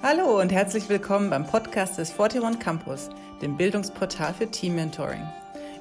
[0.00, 3.10] Hallo und herzlich willkommen beim Podcast des 41 Campus,
[3.42, 5.26] dem Bildungsportal für Team Mentoring.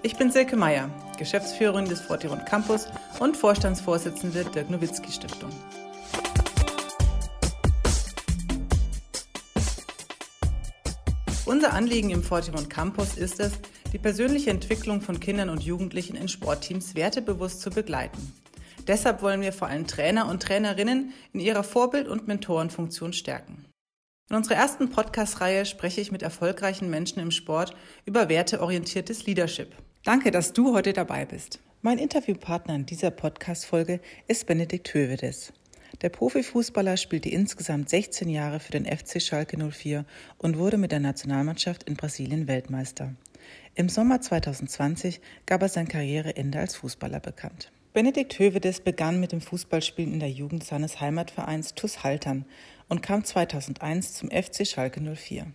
[0.01, 2.87] Ich bin Silke Meyer, Geschäftsführerin des 41 Campus
[3.19, 5.51] und Vorstandsvorsitzende der Nowitzki Stiftung.
[11.45, 13.53] Unser Anliegen im 41 Campus ist es,
[13.93, 18.33] die persönliche Entwicklung von Kindern und Jugendlichen in Sportteams wertebewusst zu begleiten.
[18.87, 23.66] Deshalb wollen wir vor allem Trainer und Trainerinnen in ihrer Vorbild- und Mentorenfunktion stärken.
[24.29, 27.73] In unserer ersten Podcast-Reihe spreche ich mit erfolgreichen Menschen im Sport
[28.03, 29.73] über werteorientiertes Leadership.
[30.03, 31.59] Danke, dass du heute dabei bist.
[31.81, 35.53] Mein Interviewpartner in dieser Podcast-Folge ist Benedikt Hövedes.
[36.01, 40.03] Der Profifußballer spielte insgesamt 16 Jahre für den FC Schalke 04
[40.39, 43.13] und wurde mit der Nationalmannschaft in Brasilien Weltmeister.
[43.75, 47.71] Im Sommer 2020 gab er sein Karriereende als Fußballer bekannt.
[47.93, 52.45] Benedikt Hövedes begann mit dem Fußballspielen in der Jugend seines Heimatvereins TuS Haltern
[52.89, 55.47] und kam 2001 zum FC Schalke 04.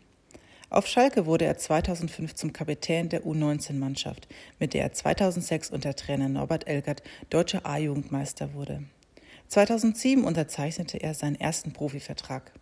[0.70, 4.26] Auf Schalke wurde er 2005 zum Kapitän der U19-Mannschaft,
[4.58, 8.82] mit der er 2006 unter Trainer Norbert Elgert deutscher A-Jugendmeister wurde.
[9.48, 12.52] 2007 unterzeichnete er seinen ersten Profivertrag.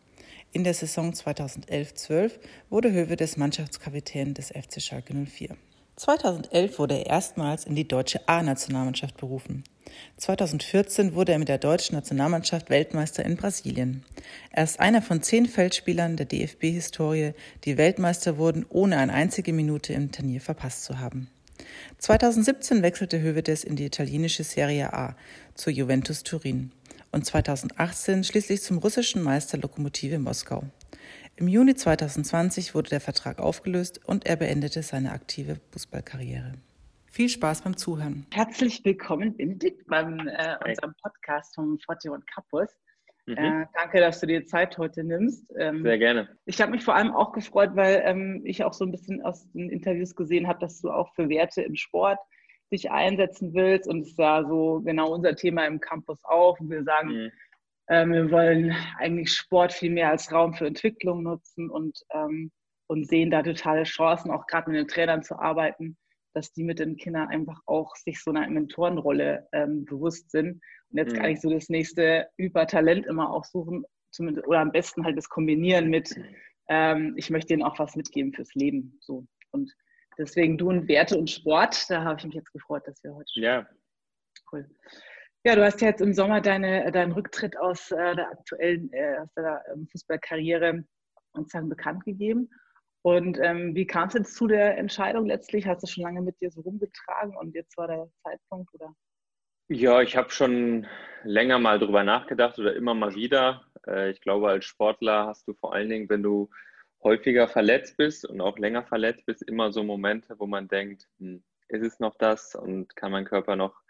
[0.50, 2.33] In der Saison 2011-12
[2.69, 5.56] wurde Hövedes Mannschaftskapitän des FC Schalke 04.
[6.01, 9.65] 2011 wurde er erstmals in die deutsche A-Nationalmannschaft berufen.
[10.17, 14.03] 2014 wurde er mit der deutschen Nationalmannschaft Weltmeister in Brasilien.
[14.51, 17.34] Er ist einer von zehn Feldspielern der DFB-Historie,
[17.65, 21.28] die Weltmeister wurden, ohne eine einzige Minute im Turnier verpasst zu haben.
[21.98, 25.17] 2017 wechselte Hövedes in die italienische Serie A
[25.55, 26.73] zu Juventus Turin
[27.12, 30.65] und 2018 schließlich zum russischen Meister Lokomotive Moskau.
[31.41, 36.52] Im Juni 2020 wurde der Vertrag aufgelöst und er beendete seine aktive Fußballkarriere.
[37.06, 38.27] Viel Spaß beim Zuhören.
[38.30, 42.69] Herzlich willkommen, Benedikt, beim äh, unserem Podcast vom 41 Campus.
[43.24, 43.38] Mhm.
[43.38, 45.50] Äh, danke, dass du dir Zeit heute nimmst.
[45.56, 46.28] Ähm, Sehr gerne.
[46.44, 49.50] Ich habe mich vor allem auch gefreut, weil ähm, ich auch so ein bisschen aus
[49.52, 52.19] den Interviews gesehen habe, dass du auch für Werte im Sport
[52.70, 53.88] dich einsetzen willst.
[53.88, 56.60] Und es ist ja so genau unser Thema im Campus auch.
[56.60, 57.32] Und wir sagen, mhm.
[57.88, 62.50] Ähm, wir wollen eigentlich Sport viel mehr als Raum für Entwicklung nutzen und, ähm,
[62.86, 65.96] und sehen da totale Chancen, auch gerade mit den Trainern zu arbeiten
[66.34, 70.60] dass die mit den Kindern einfach auch sich so einer Mentorenrolle ähm, bewusst sind
[70.91, 71.16] und jetzt mhm.
[71.16, 75.28] gar nicht so das nächste Übertalent immer auch suchen, zumindest, oder am besten halt das
[75.28, 76.14] kombinieren mit,
[76.68, 78.98] ähm, ich möchte ihnen auch was mitgeben fürs Leben.
[79.00, 79.26] So.
[79.50, 79.72] Und
[80.18, 83.30] deswegen du und Werte und Sport, da habe ich mich jetzt gefreut, dass wir heute.
[83.34, 83.66] Ja.
[84.52, 84.68] Cool.
[85.45, 89.17] Ja, du hast ja jetzt im Sommer deine, deinen Rücktritt aus äh, der aktuellen äh,
[89.19, 90.84] aus der ähm, Fußballkarriere
[91.33, 92.51] sozusagen bekannt gegeben.
[93.03, 95.67] Und ähm, wie kam es jetzt zu der Entscheidung letztlich?
[95.67, 98.95] Hast du schon lange mit dir so rumgetragen und jetzt war der Zeitpunkt, oder?
[99.69, 100.87] Ja, ich habe schon
[101.23, 103.65] länger mal drüber nachgedacht oder immer mal wieder.
[103.87, 106.51] Äh, ich glaube, als Sportler hast du vor allen Dingen, wenn du
[107.03, 111.43] häufiger verletzt bist und auch länger verletzt bist, immer so Momente, wo man denkt, hm,
[111.69, 113.81] ist es noch das und kann mein Körper noch,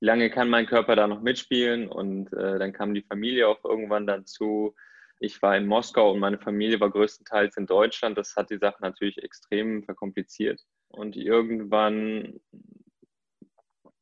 [0.00, 1.88] lange kann mein Körper da noch mitspielen?
[1.88, 4.74] Und äh, dann kam die Familie auch irgendwann dazu.
[5.20, 8.16] Ich war in Moskau und meine Familie war größtenteils in Deutschland.
[8.18, 10.62] Das hat die Sache natürlich extrem verkompliziert.
[10.88, 12.40] Und irgendwann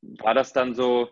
[0.00, 1.10] war das dann so,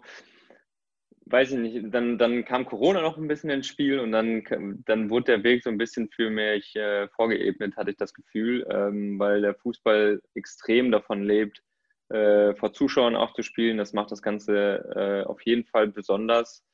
[1.27, 4.45] weiß ich nicht, dann, dann kam Corona noch ein bisschen ins Spiel und dann,
[4.87, 8.67] dann wurde der Weg so ein bisschen für mich äh, vorgeebnet, hatte ich das Gefühl,
[8.71, 11.63] ähm, weil der Fußball extrem davon lebt,
[12.09, 13.79] äh, vor Zuschauern auch zu spielen.
[13.79, 16.65] Das macht das Ganze äh, auf jeden Fall besonders.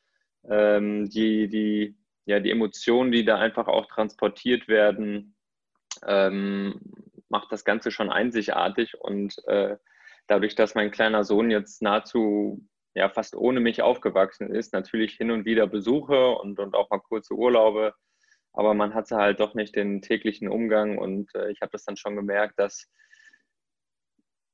[0.49, 5.35] Ähm, die, die ja, die Emotionen, die da einfach auch transportiert werden,
[6.07, 6.81] ähm,
[7.29, 9.01] macht das Ganze schon einzigartig.
[9.01, 9.77] Und äh,
[10.27, 15.31] dadurch, dass mein kleiner Sohn jetzt nahezu ja, fast ohne mich aufgewachsen ist, natürlich hin
[15.31, 17.95] und wieder Besuche und, und auch mal kurze Urlaube,
[18.53, 21.97] aber man hatte halt doch nicht den täglichen Umgang und äh, ich habe das dann
[21.97, 22.91] schon gemerkt, dass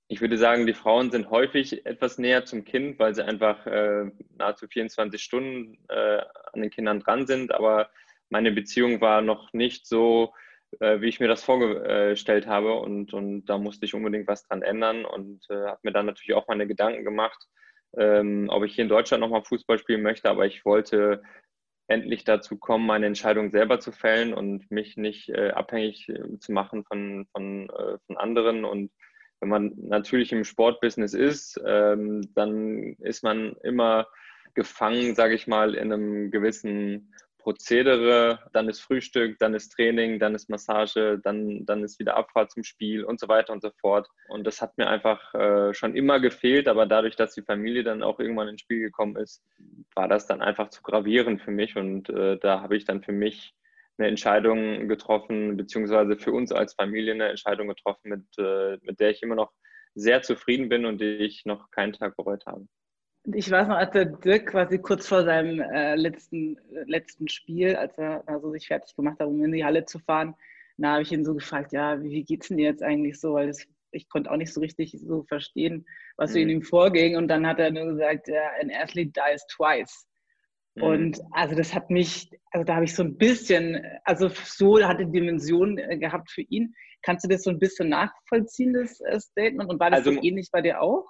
[0.08, 4.10] ich würde sagen, die Frauen sind häufig etwas näher zum Kind, weil sie einfach äh,
[4.38, 7.52] nahezu 24 Stunden äh, an den Kindern dran sind.
[7.52, 7.90] Aber
[8.30, 10.32] meine Beziehung war noch nicht so,
[10.80, 12.72] äh, wie ich mir das vorgestellt habe.
[12.80, 16.34] Und, und da musste ich unbedingt was dran ändern und äh, habe mir dann natürlich
[16.34, 17.46] auch meine Gedanken gemacht,
[17.98, 20.30] ähm, ob ich hier in Deutschland nochmal Fußball spielen möchte.
[20.30, 21.22] Aber ich wollte
[21.86, 26.52] endlich dazu kommen, meine Entscheidung selber zu fällen und mich nicht äh, abhängig äh, zu
[26.52, 27.70] machen von, von,
[28.06, 28.90] von anderen und
[29.40, 34.06] wenn man natürlich im Sportbusiness ist, ähm, dann ist man immer
[34.54, 38.40] gefangen, sage ich mal, in einem gewissen Prozedere.
[38.52, 42.64] Dann ist Frühstück, dann ist Training, dann ist Massage, dann, dann ist wieder Abfahrt zum
[42.64, 44.08] Spiel und so weiter und so fort.
[44.28, 48.02] Und das hat mir einfach äh, schon immer gefehlt, aber dadurch, dass die Familie dann
[48.02, 49.42] auch irgendwann ins Spiel gekommen ist,
[49.94, 51.76] war das dann einfach zu gravierend für mich.
[51.76, 53.54] Und äh, da habe ich dann für mich
[53.98, 59.10] eine Entscheidung getroffen, beziehungsweise für uns als Familie eine Entscheidung getroffen, mit, äh, mit der
[59.10, 59.52] ich immer noch
[59.94, 62.66] sehr zufrieden bin und die ich noch keinen Tag bereut habe.
[63.34, 66.56] Ich weiß noch, als der Dirk quasi kurz vor seinem äh, letzten,
[66.86, 70.34] letzten Spiel, als er also sich fertig gemacht hat, um in die Halle zu fahren,
[70.78, 73.34] da habe ich ihn so gefragt, ja, wie, wie geht's denn dir jetzt eigentlich so?
[73.34, 75.84] Weil das, ich konnte auch nicht so richtig so verstehen,
[76.16, 76.54] was so in mhm.
[76.54, 77.16] ihm vorging.
[77.16, 80.07] Und dann hat er nur gesagt, ja, an athlete dies twice.
[80.78, 80.82] Mhm.
[80.82, 85.06] Und also das hat mich, also da habe ich so ein bisschen, also so hatte
[85.06, 86.74] Dimension äh, gehabt für ihn.
[87.02, 89.70] Kannst du das so ein bisschen nachvollziehen, das äh, Statement?
[89.70, 91.06] Und war das also, so ähnlich bei dir auch?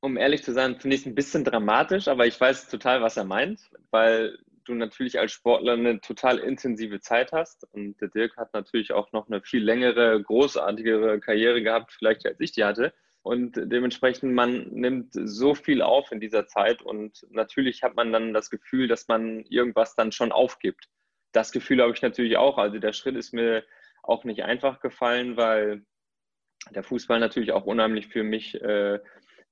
[0.00, 3.16] um ehrlich zu sein, finde ich es ein bisschen dramatisch, aber ich weiß total, was
[3.16, 3.60] er meint,
[3.90, 7.64] weil du natürlich als Sportler eine total intensive Zeit hast.
[7.72, 12.40] Und der Dirk hat natürlich auch noch eine viel längere, großartigere Karriere gehabt, vielleicht als
[12.40, 12.92] ich die hatte.
[13.26, 18.32] Und dementsprechend, man nimmt so viel auf in dieser Zeit und natürlich hat man dann
[18.32, 20.86] das Gefühl, dass man irgendwas dann schon aufgibt.
[21.32, 22.56] Das Gefühl habe ich natürlich auch.
[22.56, 23.64] Also der Schritt ist mir
[24.04, 25.84] auch nicht einfach gefallen, weil
[26.70, 29.00] der Fußball natürlich auch unheimlich für mich äh,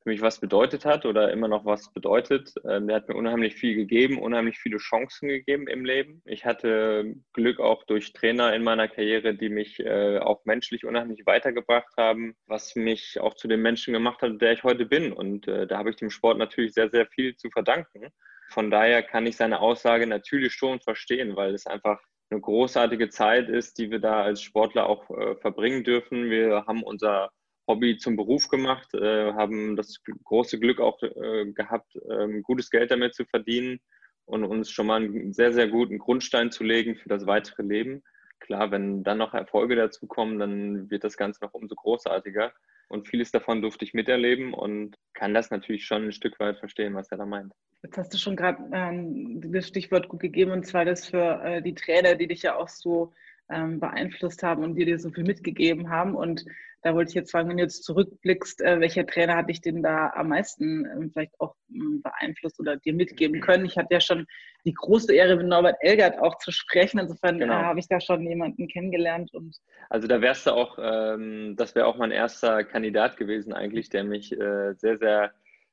[0.04, 2.54] für mich was bedeutet hat oder immer noch was bedeutet.
[2.68, 6.20] Ähm, der hat mir unheimlich viel gegeben, unheimlich viele Chancen gegeben im Leben.
[6.26, 11.24] Ich hatte Glück auch durch Trainer in meiner Karriere, die mich äh, auch menschlich unheimlich
[11.24, 15.10] weitergebracht haben, was mich auch zu dem Menschen gemacht hat, der ich heute bin.
[15.10, 18.08] Und äh, da habe ich dem Sport natürlich sehr, sehr viel zu verdanken.
[18.50, 21.98] Von daher kann ich seine Aussage natürlich schon verstehen, weil es einfach
[22.28, 26.28] eine großartige Zeit ist, die wir da als Sportler auch äh, verbringen dürfen.
[26.28, 27.30] Wir haben unser
[27.66, 32.90] Hobby zum Beruf gemacht, äh, haben das große Glück auch äh, gehabt, ähm, gutes Geld
[32.90, 33.80] damit zu verdienen
[34.26, 38.02] und uns schon mal einen sehr, sehr guten Grundstein zu legen für das weitere Leben.
[38.40, 42.52] Klar, wenn dann noch Erfolge dazukommen, dann wird das Ganze noch umso großartiger.
[42.88, 46.94] Und vieles davon durfte ich miterleben und kann das natürlich schon ein Stück weit verstehen,
[46.94, 47.52] was er da meint.
[47.82, 51.62] Jetzt hast du schon gerade ähm, das Stichwort gut gegeben, und zwar das für äh,
[51.62, 53.12] die Trainer, die dich ja auch so
[53.50, 56.14] ähm, beeinflusst haben und die dir so viel mitgegeben haben.
[56.14, 56.44] Und
[56.82, 59.82] da wollte ich jetzt fragen, wenn du jetzt zurückblickst, äh, welcher Trainer hat dich denn
[59.82, 63.64] da am meisten äh, vielleicht auch äh, beeinflusst oder dir mitgeben können?
[63.64, 64.26] Ich hatte ja schon
[64.66, 66.98] die große Ehre, mit Norbert Elgert auch zu sprechen.
[66.98, 67.54] Insofern genau.
[67.54, 69.32] Äh, habe ich da schon jemanden kennengelernt.
[69.32, 69.56] Und
[69.88, 74.04] also da wärst du auch, ähm, das wäre auch mein erster Kandidat gewesen eigentlich, der
[74.04, 75.32] mich äh, sehr, sehr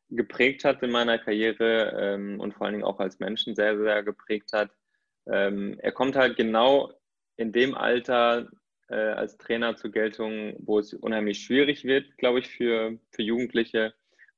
[0.09, 4.03] geprägt hat in meiner Karriere ähm, und vor allen Dingen auch als Menschen sehr, sehr
[4.03, 4.69] geprägt hat.
[5.27, 6.91] Ähm, er kommt halt genau
[7.41, 8.47] in dem Alter
[8.89, 13.93] äh, als Trainer zur Geltung, wo es unheimlich schwierig wird, glaube ich, für, für Jugendliche,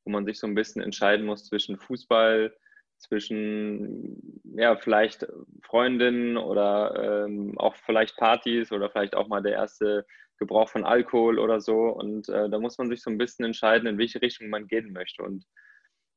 [0.06, 2.56] wo man sich so ein bisschen entscheiden muss zwischen Fußball,
[2.98, 5.28] zwischen ja, vielleicht
[5.62, 10.06] Freundinnen oder ähm, auch vielleicht Partys oder vielleicht auch mal der erste
[10.38, 11.90] Gebrauch von Alkohol oder so.
[11.90, 14.94] Und äh, da muss man sich so ein bisschen entscheiden, in welche Richtung man gehen
[14.94, 15.24] möchte.
[15.24, 15.46] Und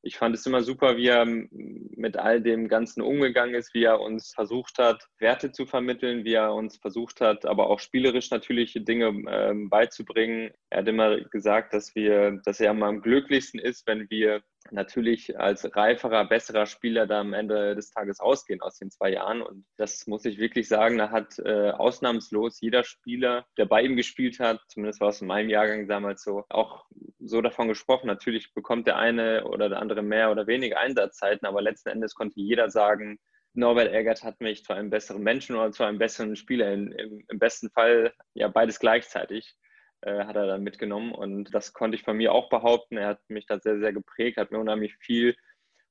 [0.01, 3.99] ich fand es immer super, wie er mit all dem Ganzen umgegangen ist, wie er
[3.99, 8.73] uns versucht hat, Werte zu vermitteln, wie er uns versucht hat, aber auch spielerisch natürlich
[8.73, 10.51] Dinge ähm, beizubringen.
[10.69, 14.41] Er hat immer gesagt, dass wir, dass er am glücklichsten ist, wenn wir
[14.71, 19.41] natürlich als reiferer, besserer Spieler da am Ende des Tages ausgehen aus den zwei Jahren.
[19.41, 23.95] Und das muss ich wirklich sagen, da hat äh, ausnahmslos jeder Spieler, der bei ihm
[23.95, 26.85] gespielt hat, zumindest war es in meinem Jahrgang damals so, auch
[27.19, 28.07] so davon gesprochen.
[28.07, 32.39] Natürlich bekommt der eine oder der andere mehr oder weniger Einsatzzeiten, aber letzten Endes konnte
[32.39, 33.19] jeder sagen,
[33.53, 37.39] Norbert Eggert hat mich zu einem besseren Menschen oder zu einem besseren Spieler, im, im
[37.39, 39.55] besten Fall ja beides gleichzeitig
[40.01, 41.11] äh, hat er dann mitgenommen.
[41.11, 42.97] Und das konnte ich von mir auch behaupten.
[42.97, 45.35] Er hat mich da sehr, sehr geprägt, hat mir unheimlich viel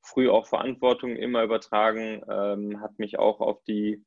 [0.02, 4.04] früh auch Verantwortung immer übertragen, ähm, hat mich auch auf die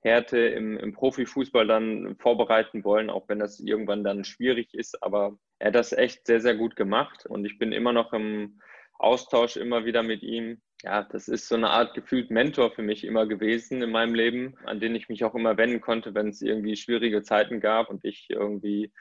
[0.00, 5.02] Härte im, im Profifußball dann vorbereiten wollen, auch wenn das irgendwann dann schwierig ist.
[5.02, 8.60] Aber er hat das echt sehr, sehr gut gemacht und ich bin immer noch im
[8.98, 10.62] Austausch immer wieder mit ihm.
[10.82, 14.56] Ja, das ist so eine Art gefühlt Mentor für mich immer gewesen in meinem Leben,
[14.64, 18.04] an den ich mich auch immer wenden konnte, wenn es irgendwie schwierige Zeiten gab und
[18.04, 18.92] ich irgendwie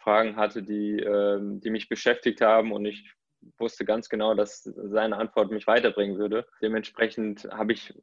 [0.00, 3.14] Fragen hatte, die, ähm, die mich beschäftigt haben und ich
[3.58, 6.46] wusste ganz genau, dass seine Antwort mich weiterbringen würde.
[6.60, 7.94] Dementsprechend habe ich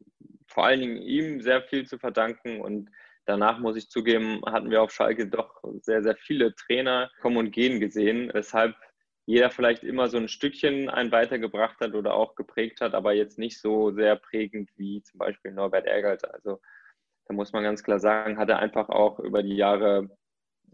[0.47, 2.89] vor allen Dingen ihm sehr viel zu verdanken und
[3.25, 7.51] danach muss ich zugeben, hatten wir auf Schalke doch sehr, sehr viele Trainer kommen und
[7.51, 8.75] gehen gesehen, weshalb
[9.25, 13.37] jeder vielleicht immer so ein Stückchen einen weitergebracht hat oder auch geprägt hat, aber jetzt
[13.37, 16.33] nicht so sehr prägend wie zum Beispiel Norbert Ergert.
[16.33, 16.61] Also
[17.27, 20.09] da muss man ganz klar sagen, hat er einfach auch über die Jahre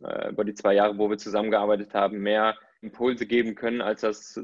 [0.03, 4.37] äh, über die zwei Jahre, wo wir zusammengearbeitet haben, mehr Impulse geben können, als das
[4.37, 4.43] äh,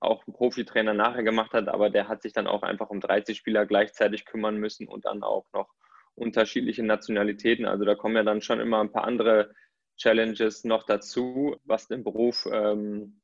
[0.00, 1.68] auch ein Profitrainer nachher gemacht hat.
[1.68, 5.22] Aber der hat sich dann auch einfach um 30 Spieler gleichzeitig kümmern müssen und dann
[5.22, 5.70] auch noch
[6.14, 7.64] unterschiedliche Nationalitäten.
[7.64, 9.54] Also da kommen ja dann schon immer ein paar andere
[9.96, 13.20] Challenges noch dazu, was den Beruf ähm,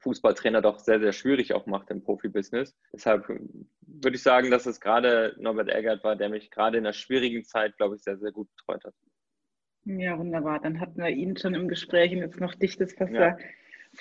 [0.00, 2.76] Fußballtrainer doch sehr, sehr schwierig auch macht im Profibusiness.
[2.92, 6.92] Deshalb würde ich sagen, dass es gerade Norbert Eggert war, der mich gerade in einer
[6.92, 8.94] schwierigen Zeit, glaube ich, sehr, sehr gut betreut hat.
[9.86, 10.60] Ja, wunderbar.
[10.60, 13.38] Dann hatten wir ihn schon im Gespräch und jetzt noch dich, das passt ja.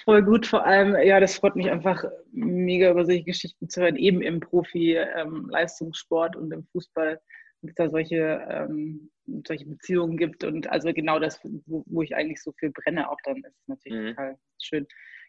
[0.04, 0.48] voll gut.
[0.48, 4.40] Vor allem, ja, das freut mich einfach mega über solche Geschichten zu hören, eben im
[4.40, 7.22] Profi-Leistungssport ähm, und im Fußball,
[7.62, 9.12] dass es da solche, ähm,
[9.48, 13.20] solche Beziehungen gibt und also genau das, wo, wo, ich eigentlich so viel brenne, auch
[13.24, 14.10] dann ist natürlich mhm.
[14.10, 14.88] total schön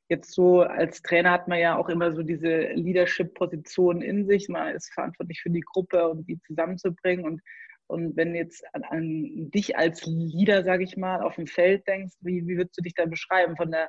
[0.09, 4.49] jetzt so als Trainer hat man ja auch immer so diese Leadership-Position in sich.
[4.49, 7.25] Man ist verantwortlich für die Gruppe und die zusammenzubringen.
[7.25, 7.43] Und,
[7.88, 12.14] und wenn jetzt an, an dich als Leader, sage ich mal, auf dem Feld denkst,
[12.21, 13.88] wie, wie würdest du dich da beschreiben von der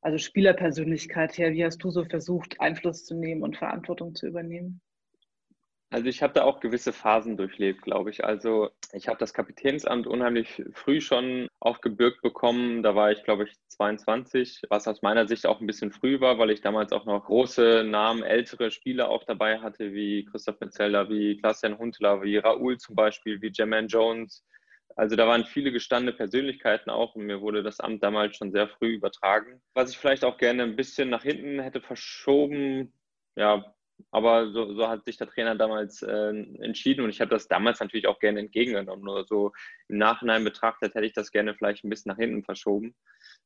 [0.00, 1.52] also Spielerpersönlichkeit her?
[1.52, 4.80] Wie hast du so versucht, Einfluss zu nehmen und Verantwortung zu übernehmen?
[5.90, 8.24] Also ich habe da auch gewisse Phasen durchlebt, glaube ich.
[8.24, 12.82] Also ich habe das Kapitänsamt unheimlich früh schon aufgebürgt bekommen.
[12.82, 16.38] Da war ich, glaube ich, 22, was aus meiner Sicht auch ein bisschen früh war,
[16.38, 21.08] weil ich damals auch noch große Namen, ältere Spieler auch dabei hatte, wie Christoph Metzelder,
[21.08, 24.44] wie Klaas-Jan Huntler, wie Raoul zum Beispiel, wie Jermaine Jones.
[24.96, 28.68] Also da waren viele gestandene Persönlichkeiten auch und mir wurde das Amt damals schon sehr
[28.68, 29.60] früh übertragen.
[29.74, 32.92] Was ich vielleicht auch gerne ein bisschen nach hinten hätte verschoben,
[33.36, 33.75] ja,
[34.10, 36.28] aber so, so, hat sich der Trainer damals äh,
[36.60, 39.04] entschieden und ich habe das damals natürlich auch gerne entgegengenommen.
[39.04, 39.52] Nur so
[39.88, 42.94] im Nachhinein betrachtet hätte ich das gerne vielleicht ein bisschen nach hinten verschoben,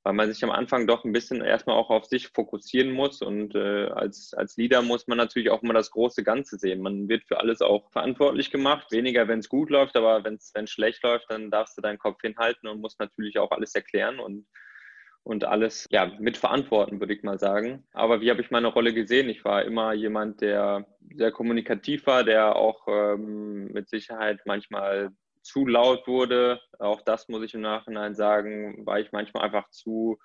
[0.02, 3.54] weil man sich am Anfang doch ein bisschen erstmal auch auf sich fokussieren muss und
[3.54, 6.82] äh, als, als Leader muss man natürlich auch immer das große Ganze sehen.
[6.82, 10.70] Man wird für alles auch verantwortlich gemacht, weniger wenn es gut läuft, aber wenn es
[10.70, 14.46] schlecht läuft, dann darfst du deinen Kopf hinhalten und musst natürlich auch alles erklären und
[15.22, 17.84] und alles ja, mitverantworten, würde ich mal sagen.
[17.92, 19.28] Aber wie habe ich meine Rolle gesehen?
[19.28, 25.10] Ich war immer jemand, der sehr kommunikativ war, der auch ähm, mit Sicherheit manchmal
[25.42, 26.60] zu laut wurde.
[26.78, 30.18] Auch das muss ich im Nachhinein sagen, war ich manchmal einfach zu,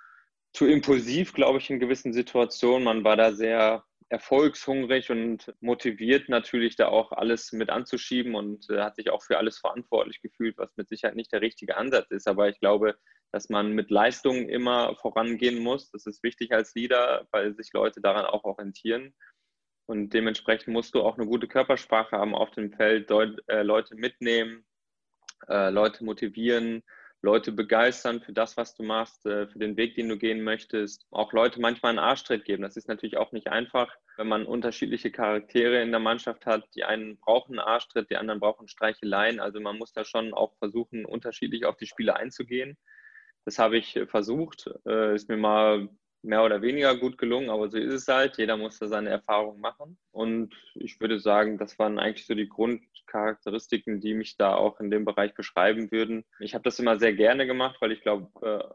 [0.53, 2.83] zu impulsiv, glaube ich, in gewissen Situationen.
[2.83, 8.81] Man war da sehr erfolgshungrig und motiviert natürlich da auch alles mit anzuschieben und äh,
[8.81, 12.27] hat sich auch für alles verantwortlich gefühlt, was mit Sicherheit nicht der richtige Ansatz ist.
[12.27, 12.95] Aber ich glaube,
[13.31, 15.91] dass man mit Leistung immer vorangehen muss.
[15.91, 19.13] Das ist wichtig als Leader, weil sich Leute daran auch orientieren.
[19.87, 23.95] Und dementsprechend musst du auch eine gute Körpersprache haben auf dem Feld, Deut äh, Leute
[23.95, 24.65] mitnehmen,
[25.47, 26.83] äh, Leute motivieren,
[27.21, 31.05] Leute begeistern für das, was du machst, äh, für den Weg, den du gehen möchtest.
[31.11, 32.63] Auch Leute manchmal einen Arschtritt geben.
[32.63, 36.63] Das ist natürlich auch nicht einfach, wenn man unterschiedliche Charaktere in der Mannschaft hat.
[36.75, 39.39] Die einen brauchen einen Arschtritt, die anderen brauchen Streicheleien.
[39.39, 42.77] Also man muss da schon auch versuchen, unterschiedlich auf die Spiele einzugehen.
[43.45, 44.69] Das habe ich äh, versucht.
[44.85, 45.89] Äh, ist mir mal
[46.23, 48.37] mehr oder weniger gut gelungen, aber so ist es halt.
[48.37, 49.97] Jeder muss da seine Erfahrungen machen.
[50.11, 54.89] Und ich würde sagen, das waren eigentlich so die Grundcharakteristiken, die mich da auch in
[54.89, 56.25] dem Bereich beschreiben würden.
[56.39, 58.73] Ich habe das immer sehr gerne gemacht, weil ich glaube, äh,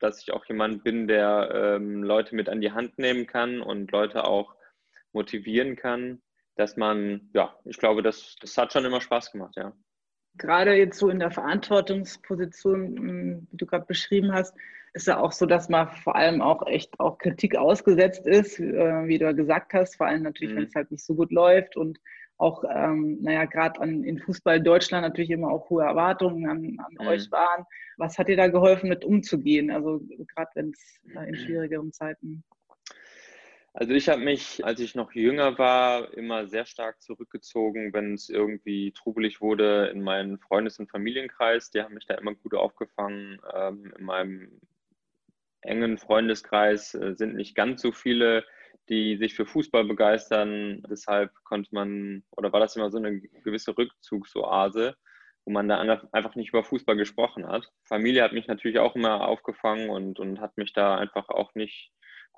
[0.00, 3.92] dass ich auch jemand bin, der ähm, Leute mit an die Hand nehmen kann und
[3.92, 4.56] Leute auch
[5.12, 6.22] motivieren kann,
[6.56, 9.72] dass man, ja, ich glaube, das, das hat schon immer Spaß gemacht, ja
[10.38, 14.54] gerade jetzt so in der Verantwortungsposition, hm, wie du gerade beschrieben hast,
[14.94, 19.06] ist ja auch so, dass man vor allem auch echt auch Kritik ausgesetzt ist, äh,
[19.06, 20.58] wie du ja gesagt hast, vor allem natürlich, mhm.
[20.58, 21.98] wenn es halt nicht so gut läuft und
[22.36, 27.06] auch, ähm, naja, gerade in Fußball Deutschland natürlich immer auch hohe Erwartungen an, an mhm.
[27.06, 27.64] euch waren.
[27.96, 29.70] Was hat dir da geholfen, mit umzugehen?
[29.70, 30.00] Also
[30.34, 32.42] gerade wenn es in schwierigeren Zeiten
[33.74, 38.30] also ich habe mich, als ich noch jünger war, immer sehr stark zurückgezogen, wenn es
[38.30, 41.70] irgendwie trubelig wurde in meinem Freundes- und Familienkreis.
[41.70, 43.40] Die haben mich da immer gut aufgefangen.
[43.52, 44.60] Ähm, in meinem
[45.60, 48.44] engen Freundeskreis äh, sind nicht ganz so viele,
[48.88, 50.84] die sich für Fußball begeistern.
[50.88, 54.94] Deshalb konnte man, oder war das immer so eine gewisse Rückzugsoase,
[55.44, 55.80] wo man da
[56.12, 57.72] einfach nicht über Fußball gesprochen hat.
[57.82, 61.90] Familie hat mich natürlich auch immer aufgefangen und, und hat mich da einfach auch nicht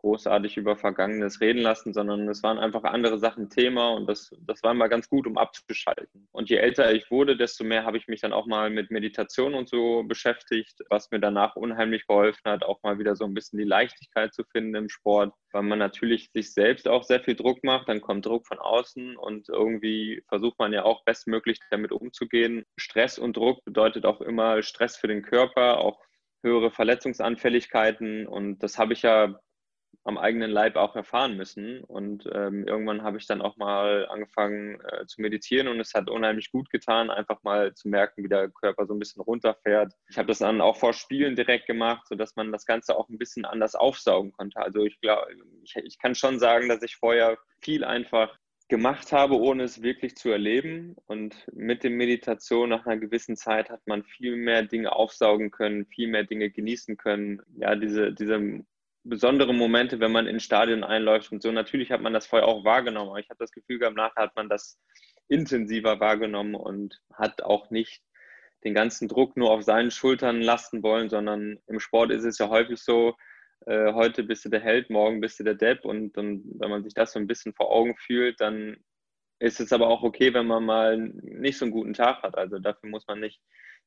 [0.06, 4.62] großartig über Vergangenes reden lassen, sondern es waren einfach andere Sachen Thema und das, das
[4.62, 6.28] war mal ganz gut, um abzuschalten.
[6.30, 9.54] Und je älter ich wurde, desto mehr habe ich mich dann auch mal mit Meditation
[9.54, 13.58] und so beschäftigt, was mir danach unheimlich geholfen hat, auch mal wieder so ein bisschen
[13.58, 17.64] die Leichtigkeit zu finden im Sport, weil man natürlich sich selbst auch sehr viel Druck
[17.64, 22.64] macht, dann kommt Druck von außen und irgendwie versucht man ja auch bestmöglich damit umzugehen.
[22.76, 26.00] Stress und Druck bedeutet auch immer Stress für den Körper, auch
[26.44, 29.36] höhere Verletzungsanfälligkeiten und das habe ich ja
[30.06, 31.82] am eigenen Leib auch erfahren müssen.
[31.82, 36.08] Und ähm, irgendwann habe ich dann auch mal angefangen äh, zu meditieren und es hat
[36.08, 39.92] unheimlich gut getan, einfach mal zu merken, wie der Körper so ein bisschen runterfährt.
[40.08, 43.18] Ich habe das dann auch vor Spielen direkt gemacht, sodass man das Ganze auch ein
[43.18, 44.60] bisschen anders aufsaugen konnte.
[44.60, 45.26] Also ich glaube,
[45.64, 50.16] ich, ich kann schon sagen, dass ich vorher viel einfach gemacht habe, ohne es wirklich
[50.16, 50.94] zu erleben.
[51.06, 55.86] Und mit der Meditation nach einer gewissen Zeit hat man viel mehr Dinge aufsaugen können,
[55.86, 57.42] viel mehr Dinge genießen können.
[57.56, 58.64] Ja, diese, diese
[59.08, 61.52] besondere Momente, wenn man ins Stadion einläuft und so.
[61.52, 64.36] Natürlich hat man das vorher auch wahrgenommen, aber ich habe das Gefühl gehabt, nachher hat
[64.36, 64.78] man das
[65.28, 68.02] intensiver wahrgenommen und hat auch nicht
[68.64, 72.48] den ganzen Druck nur auf seinen Schultern lasten wollen, sondern im Sport ist es ja
[72.48, 73.14] häufig so,
[73.66, 76.82] äh, heute bist du der Held, morgen bist du der Depp und, und wenn man
[76.82, 78.76] sich das so ein bisschen vor Augen fühlt, dann
[79.38, 82.36] ist es aber auch okay, wenn man mal nicht so einen guten Tag hat.
[82.38, 83.40] Also dafür muss man nicht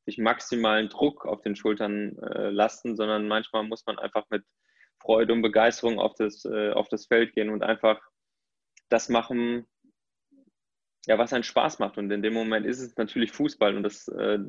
[0.06, 4.44] sich maximalen Druck auf den Schultern äh, lasten, sondern manchmal muss man einfach mit
[5.02, 8.00] Freude und Begeisterung auf das, äh, auf das Feld gehen und einfach
[8.90, 9.68] das machen,
[11.06, 11.98] ja, was einen Spaß macht.
[11.98, 13.76] Und in dem Moment ist es natürlich Fußball.
[13.76, 14.40] Und das, äh,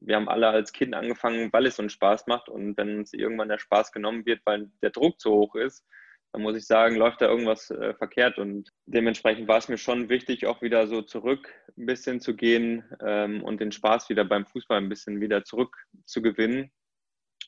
[0.00, 2.48] wir haben alle als Kind angefangen, weil es uns Spaß macht.
[2.48, 5.84] Und wenn uns irgendwann der Spaß genommen wird, weil der Druck zu hoch ist,
[6.32, 8.38] dann muss ich sagen, läuft da irgendwas äh, verkehrt.
[8.38, 12.84] Und dementsprechend war es mir schon wichtig, auch wieder so zurück ein bisschen zu gehen
[13.00, 16.72] ähm, und den Spaß wieder beim Fußball ein bisschen wieder zurück zu gewinnen.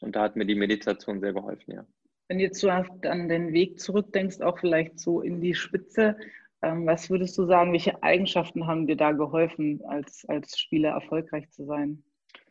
[0.01, 1.87] Und da hat mir die Meditation sehr geholfen, ja.
[2.29, 6.17] Wenn du jetzt so an den Weg zurückdenkst, auch vielleicht so in die Spitze,
[6.63, 11.51] ähm, was würdest du sagen, welche Eigenschaften haben dir da geholfen, als, als Spieler erfolgreich
[11.51, 12.03] zu sein?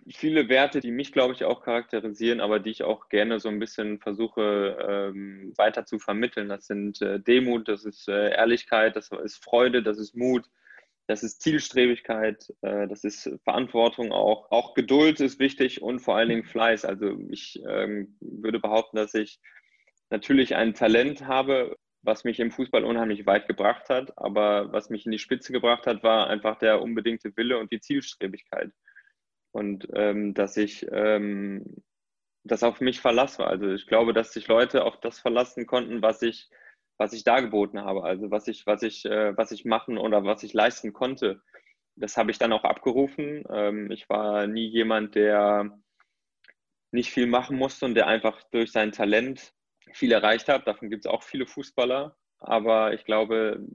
[0.07, 3.57] Viele Werte, die mich, glaube ich, auch charakterisieren, aber die ich auch gerne so ein
[3.57, 6.47] bisschen versuche ähm, weiter zu vermitteln.
[6.47, 10.45] Das sind äh, Demut, das ist äh, Ehrlichkeit, das ist Freude, das ist Mut,
[11.07, 14.51] das ist Zielstrebigkeit, äh, das ist Verantwortung auch.
[14.51, 16.85] Auch Geduld ist wichtig und vor allen Dingen Fleiß.
[16.85, 19.39] Also ich ähm, würde behaupten, dass ich
[20.09, 24.17] natürlich ein Talent habe, was mich im Fußball unheimlich weit gebracht hat.
[24.17, 27.79] Aber was mich in die Spitze gebracht hat, war einfach der unbedingte Wille und die
[27.79, 28.71] Zielstrebigkeit.
[29.51, 31.83] Und ähm, dass ich ähm,
[32.45, 33.47] das auf mich Verlass war.
[33.47, 36.47] Also ich glaube, dass sich Leute auf das verlassen konnten, was ich,
[36.97, 38.03] was ich dargeboten habe.
[38.03, 41.41] Also was ich, was ich, äh, was ich machen oder was ich leisten konnte.
[41.95, 43.43] Das habe ich dann auch abgerufen.
[43.49, 45.75] Ähm, ich war nie jemand, der
[46.91, 49.54] nicht viel machen musste und der einfach durch sein Talent
[49.95, 50.63] viel erreicht habe.
[50.63, 52.15] Davon gibt es auch viele Fußballer.
[52.39, 53.65] Aber ich glaube,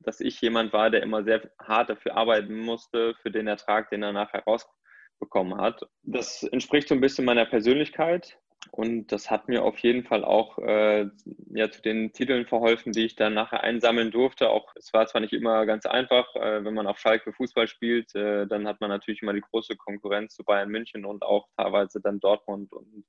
[0.00, 4.02] dass ich jemand war, der immer sehr hart dafür arbeiten musste, für den Ertrag, den
[4.02, 5.86] er nachher rausbekommen hat.
[6.02, 8.38] Das entspricht so ein bisschen meiner Persönlichkeit.
[8.70, 11.06] Und das hat mir auf jeden Fall auch äh,
[11.52, 14.50] ja, zu den Titeln verholfen, die ich dann nachher einsammeln durfte.
[14.50, 18.14] Auch es war zwar nicht immer ganz einfach, äh, wenn man auf Schalke Fußball spielt,
[18.14, 22.00] äh, dann hat man natürlich immer die große Konkurrenz zu Bayern München und auch teilweise
[22.00, 23.04] dann Dortmund und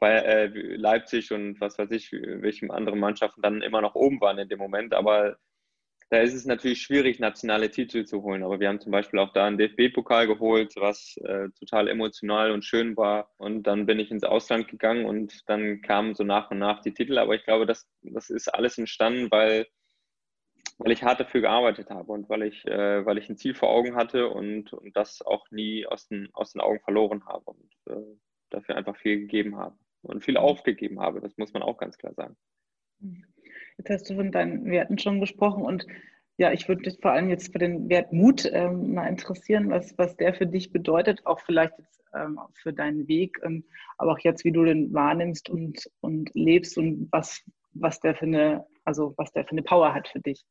[0.00, 4.38] bei äh, Leipzig und was weiß ich, welchen anderen Mannschaften dann immer noch oben waren
[4.38, 4.94] in dem Moment.
[4.94, 5.36] Aber
[6.10, 8.42] da ist es natürlich schwierig, nationale Titel zu holen.
[8.42, 12.64] Aber wir haben zum Beispiel auch da einen DFB-Pokal geholt, was äh, total emotional und
[12.64, 13.30] schön war.
[13.36, 16.94] Und dann bin ich ins Ausland gegangen und dann kamen so nach und nach die
[16.94, 17.16] Titel.
[17.18, 19.68] Aber ich glaube, das, das ist alles entstanden, weil,
[20.78, 23.70] weil ich hart dafür gearbeitet habe und weil ich, äh, weil ich ein Ziel vor
[23.70, 27.70] Augen hatte und, und das auch nie aus den, aus den Augen verloren habe und
[27.86, 28.16] äh,
[28.50, 29.76] dafür einfach viel gegeben habe
[30.10, 31.20] und viel aufgegeben habe.
[31.20, 32.36] Das muss man auch ganz klar sagen.
[33.78, 35.86] Jetzt hast du von deinen Werten schon gesprochen und
[36.36, 39.96] ja, ich würde dich vor allem jetzt für den Wert Mut ähm, mal interessieren, was,
[39.98, 43.64] was der für dich bedeutet, auch vielleicht jetzt ähm, für deinen Weg, ähm,
[43.98, 47.42] aber auch jetzt, wie du den wahrnimmst und, und lebst und was,
[47.72, 50.46] was der für eine, also was der für eine Power hat für dich.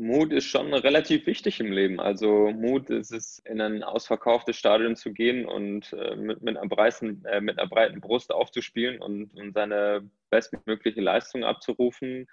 [0.00, 2.00] Mut ist schon relativ wichtig im Leben.
[2.00, 6.66] Also Mut ist es, in ein ausverkauftes Stadion zu gehen und äh, mit, mit, einer
[6.66, 12.26] breiten, äh, mit einer breiten Brust aufzuspielen und, und seine bestmögliche Leistung abzurufen.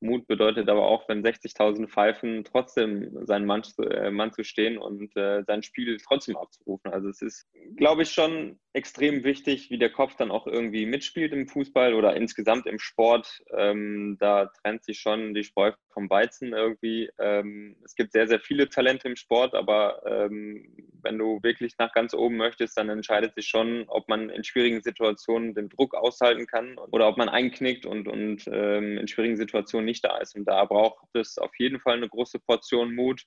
[0.00, 5.16] Mut bedeutet aber auch, wenn 60.000 pfeifen, trotzdem seinen Mann, äh, Mann zu stehen und
[5.16, 6.92] äh, sein Spiel trotzdem abzurufen.
[6.92, 11.32] Also es ist, glaube ich, schon extrem wichtig, wie der Kopf dann auch irgendwie mitspielt
[11.32, 13.42] im Fußball oder insgesamt im Sport.
[13.56, 17.10] Ähm, da trennt sich schon die Spreu vom Weizen irgendwie.
[17.18, 20.66] Ähm, es gibt sehr, sehr viele Talente im Sport, aber ähm,
[21.02, 24.82] wenn du wirklich nach ganz oben möchtest, dann entscheidet sich schon, ob man in schwierigen
[24.82, 29.86] Situationen den Druck aushalten kann oder ob man einknickt und, und ähm, in schwierigen Situationen
[29.86, 30.34] nicht da ist.
[30.36, 33.24] Und da braucht es auf jeden Fall eine große Portion Mut.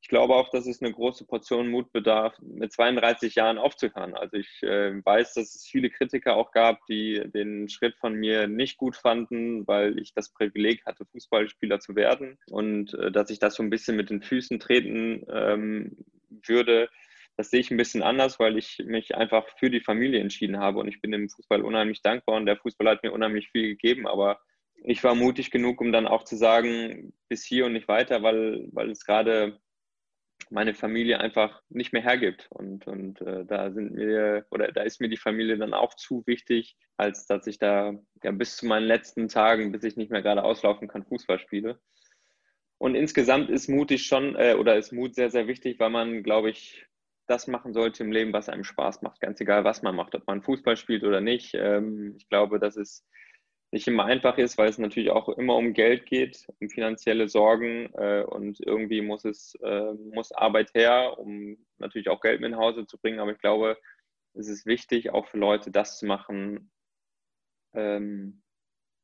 [0.00, 4.14] Ich glaube auch, dass es eine große Portion Mut bedarf, mit 32 Jahren aufzuhören.
[4.14, 8.46] Also ich äh, weiß, dass es viele Kritiker auch gab, die den Schritt von mir
[8.46, 13.38] nicht gut fanden, weil ich das Privileg hatte, Fußballspieler zu werden und äh, dass ich
[13.38, 15.96] das so ein bisschen mit den Füßen treten ähm,
[16.46, 16.88] würde.
[17.36, 20.78] Das sehe ich ein bisschen anders, weil ich mich einfach für die Familie entschieden habe
[20.78, 24.06] und ich bin dem Fußball unheimlich dankbar und der Fußball hat mir unheimlich viel gegeben,
[24.06, 24.40] aber
[24.84, 28.68] ich war mutig genug, um dann auch zu sagen, bis hier und nicht weiter, weil,
[28.72, 29.58] weil es gerade
[30.50, 32.46] meine Familie einfach nicht mehr hergibt.
[32.50, 36.22] Und, und äh, da sind mir, oder da ist mir die Familie dann auch zu
[36.26, 40.22] wichtig, als dass ich da ja, bis zu meinen letzten Tagen, bis ich nicht mehr
[40.22, 41.80] gerade auslaufen kann, Fußball spiele.
[42.78, 46.50] Und insgesamt ist mutig schon, äh, oder ist Mut sehr, sehr wichtig, weil man, glaube
[46.50, 46.86] ich,
[47.26, 49.20] das machen sollte im Leben, was einem Spaß macht.
[49.20, 51.54] Ganz egal, was man macht, ob man Fußball spielt oder nicht.
[51.54, 53.04] Ähm, ich glaube, dass es
[53.72, 57.92] nicht immer einfach ist, weil es natürlich auch immer um Geld geht, um finanzielle Sorgen
[57.94, 62.58] äh, und irgendwie muss es äh, muss Arbeit her, um natürlich auch Geld mit nach
[62.58, 63.18] Hause zu bringen.
[63.18, 63.76] Aber ich glaube,
[64.34, 66.70] es ist wichtig, auch für Leute das zu machen,
[67.74, 68.42] ähm,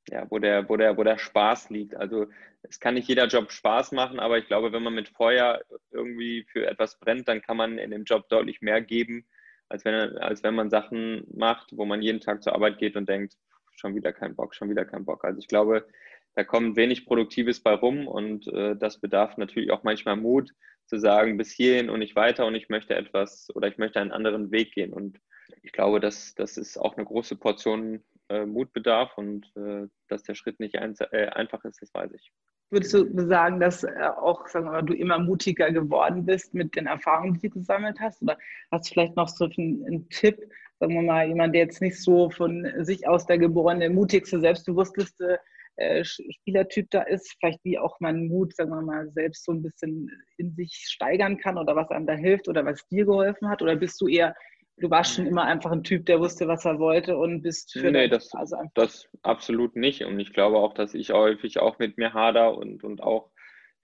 [0.09, 1.95] ja, wo der, wo der, wo der Spaß liegt.
[1.97, 2.27] Also
[2.63, 6.45] es kann nicht jeder Job Spaß machen, aber ich glaube, wenn man mit Feuer irgendwie
[6.45, 9.27] für etwas brennt, dann kann man in dem Job deutlich mehr geben,
[9.69, 13.09] als wenn, als wenn man Sachen macht, wo man jeden Tag zur Arbeit geht und
[13.09, 13.37] denkt,
[13.83, 15.25] schon wieder kein Bock, schon wieder kein Bock.
[15.25, 15.87] Also ich glaube,
[16.35, 20.53] da kommt wenig Produktives bei rum und äh, das bedarf natürlich auch manchmal Mut
[20.87, 24.13] zu sagen, bis hierhin und nicht weiter und ich möchte etwas oder ich möchte einen
[24.13, 24.93] anderen Weg gehen.
[24.93, 25.21] Und
[25.63, 30.23] ich glaube, dass das ist auch eine große Portion äh, Mut bedarf und äh, dass
[30.23, 32.33] der Schritt nicht ein, äh, einfach ist, das weiß ich.
[32.71, 36.75] Würdest du sagen, dass äh, auch sagen wir mal, du immer mutiger geworden bist mit
[36.75, 38.23] den Erfahrungen, die du gesammelt hast?
[38.23, 38.39] Oder
[38.71, 40.39] hast du vielleicht noch so einen, einen Tipp,
[40.83, 45.39] sagen wir mal, jemand, der jetzt nicht so von sich aus der geborene, mutigste, selbstbewussteste
[45.77, 49.63] äh, Spielertyp da ist, vielleicht wie auch man Mut, sagen wir mal, selbst so ein
[49.63, 53.63] bisschen in sich steigern kann oder was einem da hilft oder was dir geholfen hat?
[53.63, 54.35] Oder bist du eher
[54.79, 57.93] du warst schon immer einfach ein Typ, der wusste, was er wollte und bist für
[57.93, 60.05] Nee, das, also das absolut nicht.
[60.05, 63.31] Und ich glaube auch, dass ich häufig auch mit mir hader und, und auch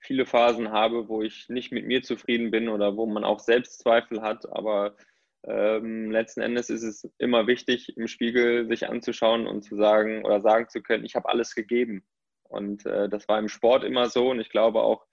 [0.00, 4.20] viele Phasen habe, wo ich nicht mit mir zufrieden bin oder wo man auch Selbstzweifel
[4.20, 4.50] hat.
[4.50, 4.96] Aber
[5.44, 10.40] ähm, letzten Endes ist es immer wichtig, im Spiegel sich anzuschauen und zu sagen oder
[10.40, 12.04] sagen zu können, ich habe alles gegeben.
[12.42, 14.30] Und äh, das war im Sport immer so.
[14.30, 15.06] Und ich glaube auch,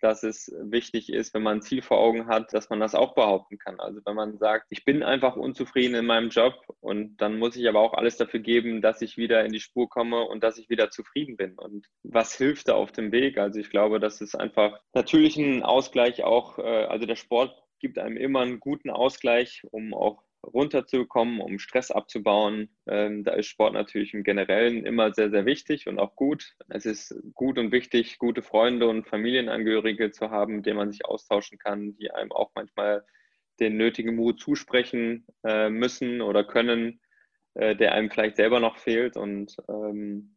[0.00, 3.14] dass es wichtig ist, wenn man ein Ziel vor Augen hat, dass man das auch
[3.14, 3.78] behaupten kann.
[3.80, 7.68] Also wenn man sagt, ich bin einfach unzufrieden in meinem Job und dann muss ich
[7.68, 10.70] aber auch alles dafür geben, dass ich wieder in die Spur komme und dass ich
[10.70, 11.54] wieder zufrieden bin.
[11.58, 13.36] Und was hilft da auf dem Weg?
[13.36, 17.98] Also ich glaube, das ist einfach natürlich ein Ausgleich auch, äh, also der Sport gibt
[17.98, 22.70] einem immer einen guten Ausgleich, um auch runterzukommen, um Stress abzubauen.
[22.86, 26.54] Ähm, da ist Sport natürlich im Generellen immer sehr, sehr wichtig und auch gut.
[26.68, 31.04] Es ist gut und wichtig, gute Freunde und Familienangehörige zu haben, mit denen man sich
[31.04, 33.04] austauschen kann, die einem auch manchmal
[33.60, 37.00] den nötigen Mut zusprechen äh, müssen oder können,
[37.54, 39.16] äh, der einem vielleicht selber noch fehlt.
[39.16, 40.36] Und ähm,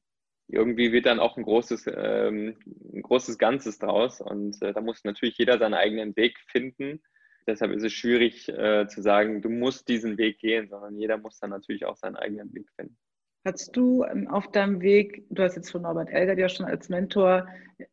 [0.50, 2.58] irgendwie wird dann auch ein großes, ähm,
[2.94, 4.20] ein großes Ganzes draus.
[4.20, 7.02] Und äh, da muss natürlich jeder seinen eigenen Weg finden
[7.48, 11.40] Deshalb ist es schwierig äh, zu sagen, du musst diesen Weg gehen, sondern jeder muss
[11.40, 12.98] dann natürlich auch seinen eigenen Weg finden.
[13.46, 16.88] Hast du ähm, auf deinem Weg, du hast jetzt von Norbert Elgert ja schon als
[16.88, 17.46] Mentor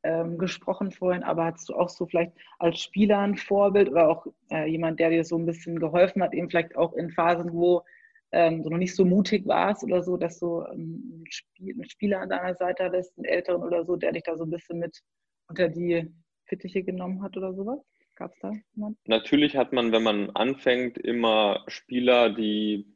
[0.04, 4.26] ähm, gesprochen vorhin, aber hast du auch so vielleicht als Spieler ein Vorbild oder auch
[4.52, 7.82] äh, jemand, der dir so ein bisschen geholfen hat, eben vielleicht auch in Phasen, wo
[8.30, 11.90] ähm, du noch nicht so mutig warst oder so, dass du ähm, einen, Spiel, einen
[11.90, 14.78] Spieler an deiner Seite hattest, einen Älteren oder so, der dich da so ein bisschen
[14.78, 15.02] mit
[15.48, 16.08] unter die
[16.46, 17.80] Fittiche genommen hat oder sowas?
[18.20, 19.00] Gab es da jemanden?
[19.06, 22.86] Natürlich hat man, wenn man anfängt, immer Spieler, die,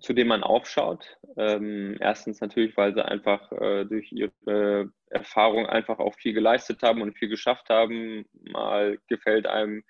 [0.00, 1.18] zu denen man aufschaut.
[1.36, 7.02] Ähm, erstens natürlich, weil sie einfach äh, durch ihre Erfahrung einfach auch viel geleistet haben
[7.02, 8.24] und viel geschafft haben.
[8.32, 9.84] Mal gefällt einem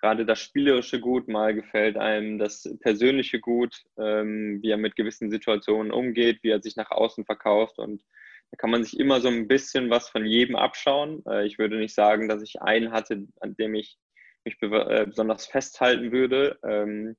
[0.00, 5.30] gerade das Spielerische gut, mal gefällt einem das Persönliche gut, ähm, wie er mit gewissen
[5.30, 8.02] Situationen umgeht, wie er sich nach außen verkauft und
[8.54, 11.24] da kann man sich immer so ein bisschen was von jedem abschauen.
[11.26, 13.98] Äh, ich würde nicht sagen, dass ich einen hatte, an dem ich
[14.44, 16.56] mich äh, besonders festhalten würde.
[16.62, 17.16] Ähm,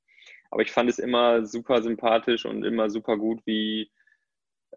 [0.50, 3.92] aber ich fand es immer super sympathisch und immer super gut, wie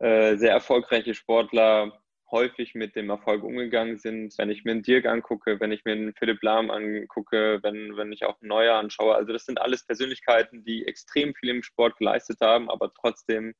[0.00, 4.36] äh, sehr erfolgreiche Sportler häufig mit dem Erfolg umgegangen sind.
[4.36, 8.10] Wenn ich mir einen Dirk angucke, wenn ich mir einen Philipp Lahm angucke, wenn, wenn
[8.10, 9.14] ich auch einen Neuer anschaue.
[9.14, 13.54] Also das sind alles Persönlichkeiten, die extrem viel im Sport geleistet haben, aber trotzdem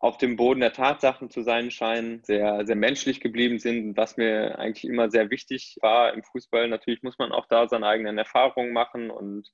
[0.00, 4.58] auf dem Boden der Tatsachen zu sein scheinen, sehr, sehr menschlich geblieben sind, was mir
[4.58, 6.68] eigentlich immer sehr wichtig war im Fußball.
[6.68, 9.50] Natürlich muss man auch da seine eigenen Erfahrungen machen und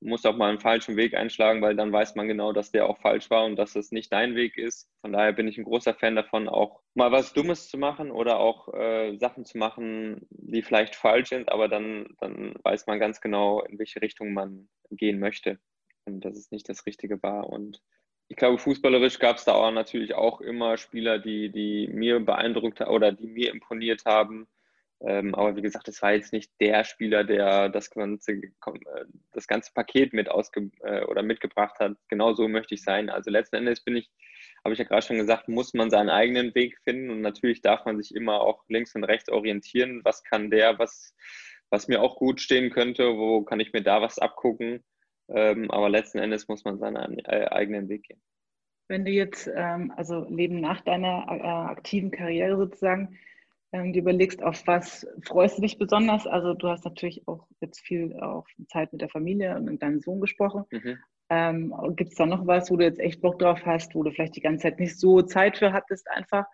[0.00, 2.98] muss auch mal einen falschen Weg einschlagen, weil dann weiß man genau, dass der auch
[2.98, 4.88] falsch war und dass es nicht dein Weg ist.
[5.02, 8.38] Von daher bin ich ein großer Fan davon, auch mal was Dummes zu machen oder
[8.38, 13.20] auch äh, Sachen zu machen, die vielleicht falsch sind, aber dann, dann weiß man ganz
[13.20, 15.58] genau, in welche Richtung man gehen möchte
[16.06, 17.48] und dass es nicht das Richtige war.
[17.48, 17.82] Und
[18.30, 22.80] ich glaube, fußballerisch gab es da auch natürlich auch immer Spieler, die, die mir beeindruckt
[22.80, 24.46] oder die mir imponiert haben.
[25.00, 28.50] Ähm, aber wie gesagt, es war jetzt nicht der Spieler, der das ganze, äh,
[29.32, 31.96] das ganze Paket mit ausge äh, oder mitgebracht hat.
[32.06, 33.10] Genau so möchte ich sein.
[33.10, 34.08] Also letzten Endes bin ich,
[34.64, 37.84] habe ich ja gerade schon gesagt, muss man seinen eigenen Weg finden und natürlich darf
[37.84, 40.02] man sich immer auch links und rechts orientieren.
[40.04, 41.16] Was kann der, was,
[41.68, 44.84] was mir auch gut stehen könnte, wo kann ich mir da was abgucken?
[45.32, 48.20] Ähm, aber letzten Endes muss man seinen äh, eigenen Weg gehen.
[48.88, 53.16] Wenn du jetzt, ähm, also Leben nach deiner äh, aktiven Karriere sozusagen,
[53.72, 56.26] ähm, du überlegst, auf was freust du dich besonders?
[56.26, 60.00] Also du hast natürlich auch jetzt viel auch Zeit mit der Familie und mit deinem
[60.00, 60.64] Sohn gesprochen.
[60.70, 60.98] Mhm.
[61.28, 64.10] Ähm, Gibt es da noch was, wo du jetzt echt Bock drauf hast, wo du
[64.10, 66.46] vielleicht die ganze Zeit nicht so Zeit für hattest einfach?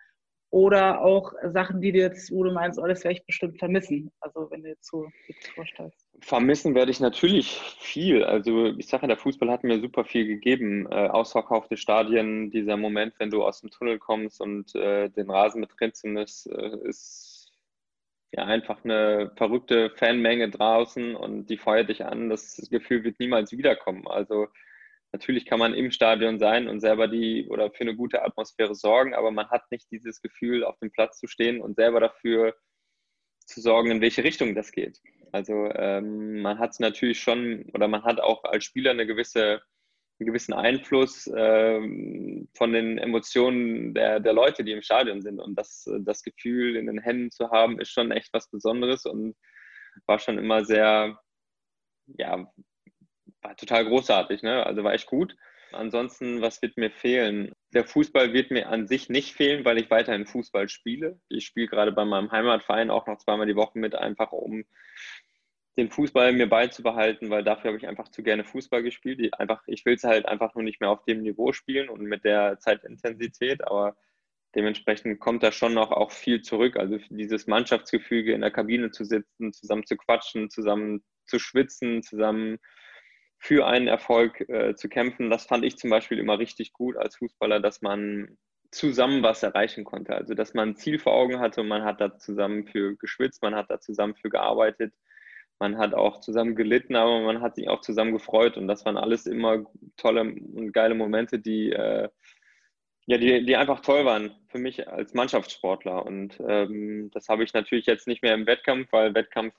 [0.50, 4.12] Oder auch Sachen, die du jetzt, wo du meinst, oh, das werde ich bestimmt vermissen.
[4.20, 5.09] Also wenn du jetzt so
[5.54, 6.09] vorstellst.
[6.20, 8.22] Vermissen werde ich natürlich viel.
[8.24, 10.87] Also ich sage, der Fußball hat mir super viel gegeben.
[10.90, 15.61] Äh, ausverkaufte Stadien, dieser Moment, wenn du aus dem Tunnel kommst und äh, den Rasen
[15.61, 17.52] betrittst, ist, äh, ist
[18.32, 22.28] ja einfach eine verrückte Fanmenge draußen und die feuert dich an.
[22.28, 24.06] Das Gefühl wird niemals wiederkommen.
[24.06, 24.46] Also
[25.12, 29.14] Natürlich kann man im Stadion sein und selber die oder für eine gute Atmosphäre sorgen,
[29.14, 32.54] aber man hat nicht dieses Gefühl, auf dem Platz zu stehen und selber dafür
[33.46, 35.00] zu sorgen, in welche Richtung das geht.
[35.32, 39.62] Also ähm, man hat natürlich schon oder man hat auch als Spieler eine gewisse,
[40.18, 45.40] einen gewissen Einfluss ähm, von den Emotionen der, der Leute, die im Stadion sind.
[45.40, 49.36] Und das, das Gefühl in den Händen zu haben, ist schon echt was Besonderes und
[50.06, 51.18] war schon immer sehr,
[52.18, 52.52] ja,
[53.46, 54.66] war total großartig, ne?
[54.66, 55.37] Also war echt gut.
[55.72, 57.52] Ansonsten, was wird mir fehlen?
[57.74, 61.20] Der Fußball wird mir an sich nicht fehlen, weil ich weiterhin Fußball spiele.
[61.28, 64.64] Ich spiele gerade bei meinem Heimatverein auch noch zweimal die Woche mit, einfach um
[65.76, 69.20] den Fußball mir beizubehalten, weil dafür habe ich einfach zu gerne Fußball gespielt.
[69.20, 72.02] Ich, einfach, ich will es halt einfach nur nicht mehr auf dem Niveau spielen und
[72.02, 73.96] mit der Zeitintensität, aber
[74.54, 76.76] dementsprechend kommt da schon noch auch viel zurück.
[76.76, 82.59] Also dieses Mannschaftsgefüge in der Kabine zu sitzen, zusammen zu quatschen, zusammen zu schwitzen, zusammen
[83.38, 85.31] für einen Erfolg äh, zu kämpfen.
[85.31, 88.37] Das fand ich zum Beispiel immer richtig gut als Fußballer, dass man
[88.70, 90.14] zusammen was erreichen konnte.
[90.14, 93.42] Also dass man ein Ziel vor Augen hatte und man hat da zusammen für geschwitzt,
[93.42, 94.92] man hat da zusammen für gearbeitet,
[95.59, 98.99] man hat auch zusammen gelitten, aber man hat sich auch zusammen gefreut und das waren
[98.99, 99.64] alles immer
[99.96, 102.09] tolle und geile Momente, die äh,
[103.07, 106.05] ja, die, die einfach toll waren für mich als Mannschaftssportler.
[106.05, 109.55] Und ähm, das habe ich natürlich jetzt nicht mehr im Wettkampf, weil Wettkampf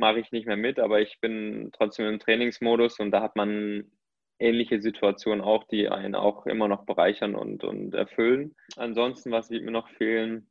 [0.00, 3.84] mache ich nicht mehr mit, aber ich bin trotzdem im Trainingsmodus und da hat man
[4.40, 8.56] ähnliche Situationen auch, die einen auch immer noch bereichern und, und erfüllen.
[8.76, 10.48] Ansonsten, was wird mir noch fehlen?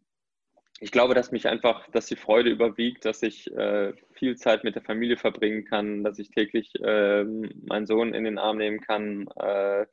[0.79, 4.75] Ich glaube, dass mich einfach, dass die Freude überwiegt, dass ich äh, viel Zeit mit
[4.75, 9.27] der Familie verbringen kann, dass ich täglich äh, meinen Sohn in den Arm nehmen kann,
[9.35, 9.85] äh,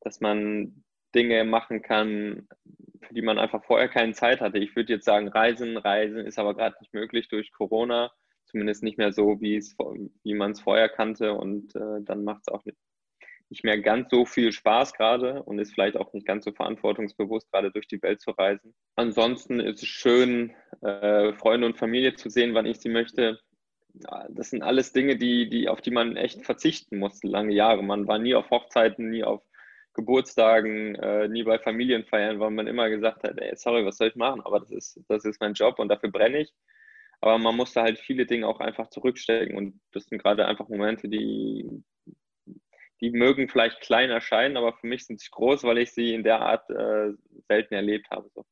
[0.00, 2.48] dass man Dinge machen kann,
[3.02, 4.58] für die man einfach vorher keine Zeit hatte.
[4.58, 8.10] Ich würde jetzt sagen, Reisen, Reisen ist aber gerade nicht möglich durch Corona
[8.56, 9.76] zumindest nicht mehr so, wie, es,
[10.22, 11.34] wie man es vorher kannte.
[11.34, 12.78] Und äh, dann macht es auch nicht,
[13.50, 17.52] nicht mehr ganz so viel Spaß gerade und ist vielleicht auch nicht ganz so verantwortungsbewusst,
[17.52, 18.74] gerade durch die Welt zu reisen.
[18.94, 23.38] Ansonsten ist es schön, äh, Freunde und Familie zu sehen, wann ich sie möchte.
[24.30, 27.82] Das sind alles Dinge, die, die, auf die man echt verzichten musste, lange Jahre.
[27.82, 29.42] Man war nie auf Hochzeiten, nie auf
[29.92, 34.16] Geburtstagen, äh, nie bei Familienfeiern, weil man immer gesagt hat, ey, sorry, was soll ich
[34.16, 34.40] machen?
[34.44, 36.54] Aber das ist, das ist mein Job und dafür brenne ich.
[37.20, 39.56] Aber man muss da halt viele Dinge auch einfach zurückstecken.
[39.56, 41.82] Und das sind gerade einfach Momente, die,
[43.00, 46.24] die mögen vielleicht klein erscheinen, aber für mich sind sie groß, weil ich sie in
[46.24, 47.12] der Art äh,
[47.48, 48.28] selten erlebt habe.
[48.34, 48.44] So.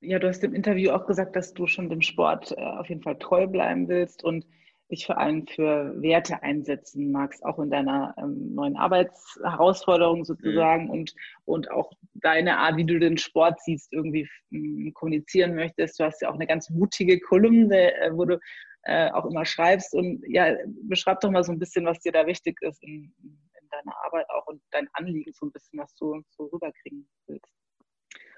[0.00, 3.02] Ja, du hast im Interview auch gesagt, dass du schon dem Sport äh, auf jeden
[3.02, 4.46] Fall treu bleiben willst und
[4.90, 10.90] dich vor allem für Werte einsetzen magst, auch in deiner ähm, neuen Arbeitsherausforderung sozusagen mhm.
[10.90, 15.98] und, und auch deine Art, wie du den Sport siehst, irgendwie ähm, kommunizieren möchtest.
[15.98, 18.38] Du hast ja auch eine ganz mutige Kolumne, äh, wo du
[18.82, 19.94] äh, auch immer schreibst.
[19.94, 20.56] Und ja,
[20.88, 24.28] beschreib doch mal so ein bisschen, was dir da wichtig ist in, in deiner Arbeit
[24.30, 27.49] auch und dein Anliegen, so ein bisschen, was du so rüberkriegen willst.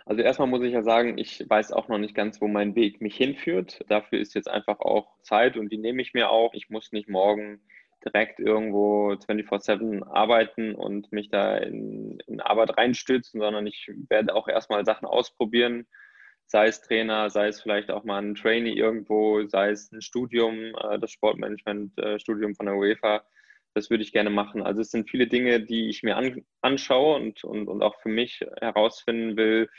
[0.04, 3.00] Also erstmal muss ich ja sagen, ich weiß auch noch nicht ganz, wo mein Weg
[3.00, 3.84] mich hinführt.
[3.88, 6.54] Dafür ist jetzt einfach auch Zeit und die nehme ich mir auch.
[6.54, 7.60] Ich muss nicht morgen
[8.04, 14.48] direkt irgendwo 24-7 arbeiten und mich da in, in Arbeit reinstützen, sondern ich werde auch
[14.48, 15.86] erstmal Sachen ausprobieren,
[16.46, 20.74] sei es Trainer, sei es vielleicht auch mal ein Trainee irgendwo, sei es ein Studium,
[20.76, 23.22] äh, das Sportmanagement-Studium äh, von der UEFA.
[23.74, 24.62] Das würde ich gerne machen.
[24.62, 28.10] Also es sind viele Dinge, die ich mir an, anschaue und, und, und auch für
[28.10, 29.70] mich herausfinden will,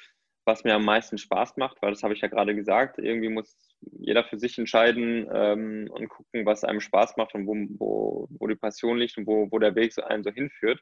[0.45, 2.97] was mir am meisten Spaß macht, weil das habe ich ja gerade gesagt.
[2.99, 7.55] Irgendwie muss jeder für sich entscheiden ähm, und gucken, was einem Spaß macht und wo,
[7.79, 10.81] wo, wo die Passion liegt und wo, wo der Weg so einen so hinführt.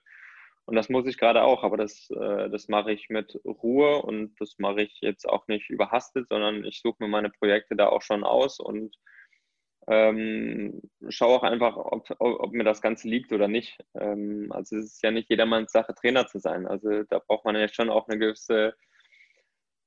[0.65, 4.39] Und das muss ich gerade auch, aber das, äh, das mache ich mit Ruhe und
[4.39, 8.01] das mache ich jetzt auch nicht überhastet, sondern ich suche mir meine Projekte da auch
[8.01, 8.95] schon aus und
[9.87, 13.79] ähm, schaue auch einfach, ob, ob, mir das Ganze liegt oder nicht.
[13.95, 16.67] Ähm, also es ist ja nicht jedermanns Sache, Trainer zu sein.
[16.67, 18.75] Also da braucht man ja schon auch eine gewisse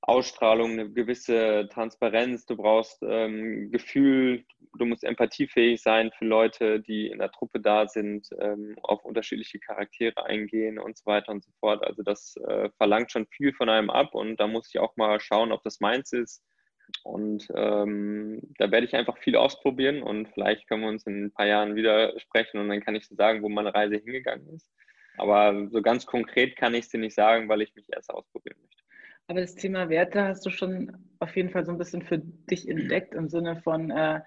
[0.09, 4.45] Ausstrahlung, eine gewisse Transparenz, du brauchst ähm, Gefühl,
[4.79, 9.59] du musst empathiefähig sein für Leute, die in der Truppe da sind, ähm, auf unterschiedliche
[9.61, 11.85] Charaktere eingehen und so weiter und so fort.
[11.87, 15.21] Also das äh, verlangt schon viel von einem ab und da muss ich auch mal
[15.21, 16.45] schauen, ob das meins ist.
[17.03, 21.33] Und ähm, da werde ich einfach viel ausprobieren und vielleicht können wir uns in ein
[21.33, 24.71] paar Jahren wieder sprechen und dann kann ich so sagen, wo meine Reise hingegangen ist.
[25.17, 28.59] Aber so ganz konkret kann ich es dir nicht sagen, weil ich mich erst ausprobieren
[28.61, 28.84] möchte.
[29.27, 32.69] Aber das Thema Werte hast du schon auf jeden Fall so ein bisschen für dich
[32.69, 34.21] entdeckt im Sinne von äh,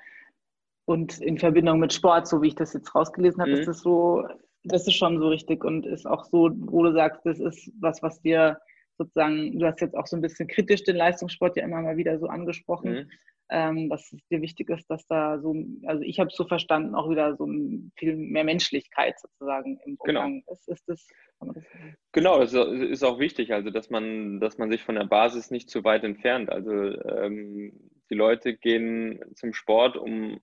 [0.85, 3.57] und in Verbindung mit Sport, so wie ich das jetzt rausgelesen habe, mhm.
[3.59, 4.25] ist das so,
[4.63, 8.01] das ist schon so richtig und ist auch so, wo du sagst, das ist was,
[8.01, 8.59] was dir
[8.97, 12.17] sozusagen, du hast jetzt auch so ein bisschen kritisch den Leistungssport ja immer mal wieder
[12.17, 13.11] so angesprochen, mhm.
[13.49, 15.55] Ähm, dass es dir wichtig ist, dass da so,
[15.85, 17.47] also ich habe es so verstanden, auch wieder so
[17.95, 20.21] viel mehr Menschlichkeit sozusagen im genau.
[20.21, 20.53] Umgang genau.
[20.53, 20.67] ist.
[20.67, 21.07] ist das,
[21.39, 21.65] das
[22.11, 25.69] genau, das ist auch wichtig, also dass man, dass man sich von der Basis nicht
[25.69, 26.49] zu weit entfernt.
[26.49, 27.73] Also ähm,
[28.09, 30.39] die Leute gehen zum Sport, um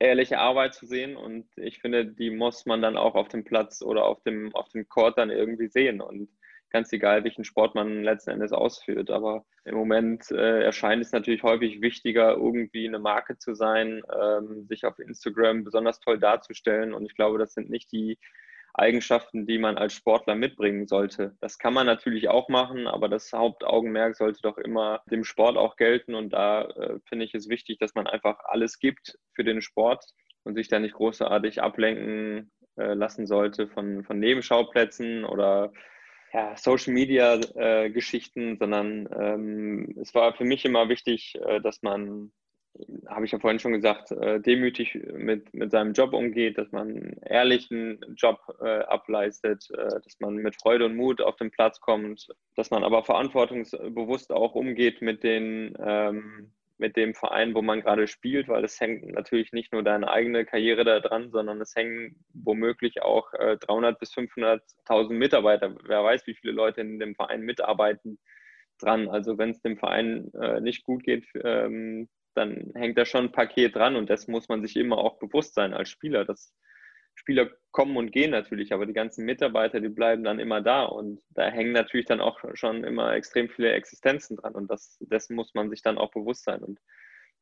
[0.00, 3.82] ehrliche Arbeit zu sehen und ich finde, die muss man dann auch auf dem Platz
[3.82, 6.28] oder auf dem, auf dem Court dann irgendwie sehen und
[6.70, 9.10] ganz egal, welchen Sport man letzten Endes ausführt.
[9.10, 14.66] Aber im Moment äh, erscheint es natürlich häufig wichtiger, irgendwie eine Marke zu sein, ähm,
[14.68, 16.94] sich auf Instagram besonders toll darzustellen.
[16.94, 18.18] Und ich glaube, das sind nicht die
[18.74, 21.36] Eigenschaften, die man als Sportler mitbringen sollte.
[21.40, 25.76] Das kann man natürlich auch machen, aber das Hauptaugenmerk sollte doch immer dem Sport auch
[25.76, 26.14] gelten.
[26.14, 30.04] Und da äh, finde ich es wichtig, dass man einfach alles gibt für den Sport
[30.44, 35.72] und sich da nicht großartig ablenken äh, lassen sollte von, von Nebenschauplätzen oder
[36.32, 41.82] ja, Social Media äh, Geschichten, sondern ähm, es war für mich immer wichtig, äh, dass
[41.82, 42.32] man,
[43.06, 47.16] habe ich ja vorhin schon gesagt, äh, demütig mit, mit seinem Job umgeht, dass man
[47.24, 52.28] ehrlichen Job äh, ableistet, äh, dass man mit Freude und Mut auf den Platz kommt,
[52.56, 58.06] dass man aber verantwortungsbewusst auch umgeht mit den ähm, mit dem Verein, wo man gerade
[58.06, 62.24] spielt, weil es hängt natürlich nicht nur deine eigene Karriere da dran, sondern es hängen
[62.32, 67.42] womöglich auch äh, 300 bis 500.000 Mitarbeiter, wer weiß, wie viele Leute in dem Verein
[67.42, 68.18] mitarbeiten,
[68.78, 69.08] dran.
[69.08, 73.32] Also wenn es dem Verein äh, nicht gut geht, ähm, dann hängt da schon ein
[73.32, 76.54] Paket dran und das muss man sich immer auch bewusst sein als Spieler, dass
[77.18, 81.20] Spieler kommen und gehen natürlich, aber die ganzen Mitarbeiter, die bleiben dann immer da und
[81.30, 85.52] da hängen natürlich dann auch schon immer extrem viele Existenzen dran und das, dessen muss
[85.52, 86.80] man sich dann auch bewusst sein und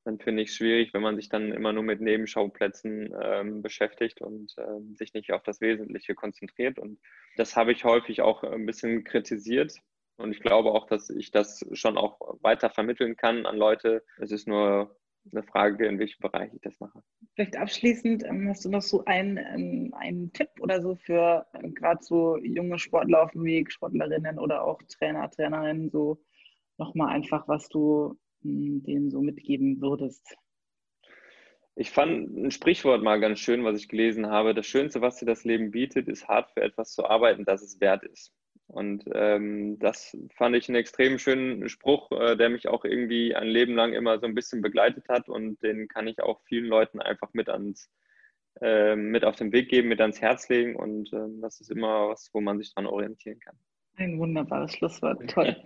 [0.05, 4.23] dann finde ich es schwierig, wenn man sich dann immer nur mit Nebenschauplätzen ähm, beschäftigt
[4.23, 6.99] und ähm, sich nicht auf das Wesentliche konzentriert und
[7.37, 9.75] das habe ich häufig auch ein bisschen kritisiert
[10.17, 14.03] und ich glaube auch, dass ich das schon auch weiter vermitteln kann an Leute.
[14.19, 14.97] Es ist nur
[15.33, 17.03] eine Frage, in welchem Bereich ich das mache.
[17.35, 21.69] Vielleicht abschließend, ähm, hast du noch so einen, ähm, einen Tipp oder so für äh,
[21.71, 26.19] gerade so junge Sportler auf dem Weg, Sportlerinnen oder auch Trainer, Trainerinnen, so
[26.79, 30.37] nochmal einfach, was du hm, denen so mitgeben würdest?
[31.75, 34.55] Ich fand ein Sprichwort mal ganz schön, was ich gelesen habe.
[34.55, 37.81] Das Schönste, was dir das Leben bietet, ist hart für etwas zu arbeiten, das es
[37.81, 38.33] wert ist.
[38.69, 43.47] Und ähm, das fand ich einen extrem schönen Spruch, äh, der mich auch irgendwie ein
[43.47, 47.01] Leben lang immer so ein bisschen begleitet hat und den kann ich auch vielen Leuten
[47.01, 47.89] einfach mit ans
[48.61, 52.09] äh, mit auf den Weg geben, mit ans Herz legen und äh, das ist immer
[52.09, 53.57] was, wo man sich dran orientieren kann.
[53.97, 55.57] Ein wunderbares Schlusswort, toll.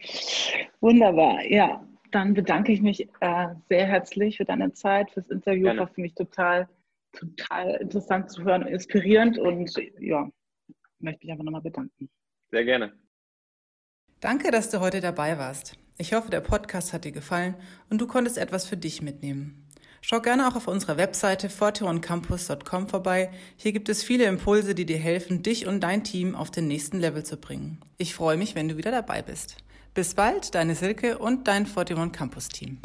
[0.81, 1.87] Wunderbar, ja.
[2.11, 5.65] Dann bedanke ich mich äh, sehr herzlich für deine Zeit, fürs Interview.
[5.65, 5.81] Gerne.
[5.81, 6.69] War für mich total,
[7.13, 10.29] total interessant zu hören, inspirierend und ja,
[10.99, 12.11] möchte mich einfach nochmal bedanken.
[12.51, 12.93] Sehr gerne.
[14.21, 15.77] Danke, dass du heute dabei warst.
[15.99, 17.55] Ich hoffe, der Podcast hat dir gefallen
[17.89, 19.67] und du konntest etwas für dich mitnehmen.
[20.03, 23.31] Schau gerne auch auf unserer Webseite forteoncampus.com vorbei.
[23.57, 26.99] Hier gibt es viele Impulse, die dir helfen, dich und dein Team auf den nächsten
[26.99, 27.81] Level zu bringen.
[27.99, 29.57] Ich freue mich, wenn du wieder dabei bist.
[29.93, 32.79] Bis bald, deine Silke und dein Forteon Campus Team.